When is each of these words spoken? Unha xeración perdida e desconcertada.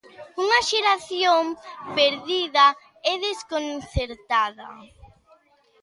Unha 0.43 0.59
xeración 0.69 1.43
perdida 1.97 2.65
e 3.11 3.13
desconcertada. 3.27 4.67